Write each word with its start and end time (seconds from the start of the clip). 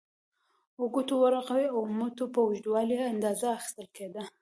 د 0.77 0.79
ګوتو، 0.93 1.15
ورغوي 1.21 1.67
او 1.75 1.81
مټو 1.97 2.25
په 2.33 2.39
اوږدوالي 2.45 2.95
یې 3.01 3.11
اندازه 3.13 3.45
اخیستل 3.57 3.87
کېده. 3.95 4.23